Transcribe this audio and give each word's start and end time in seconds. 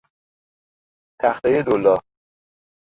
تختهی 1.21 1.63
دولا 1.63 1.97